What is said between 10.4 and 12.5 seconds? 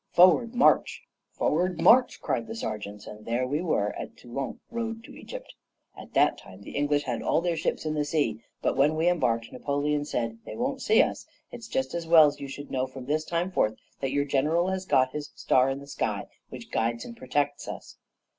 'They won't see us. It is just as well that you